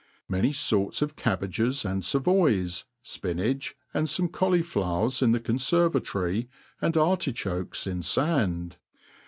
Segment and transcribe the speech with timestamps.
[0.27, 6.47] MANY forts of cabbages and favoys, fpinach, and fome cau liflowers in the confervatory,
[6.81, 8.77] and artichokes nn fand.